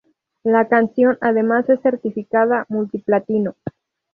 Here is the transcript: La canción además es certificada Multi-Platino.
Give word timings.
La 0.43 0.67
canción 0.67 1.19
además 1.21 1.69
es 1.69 1.79
certificada 1.83 2.65
Multi-Platino. 2.69 3.53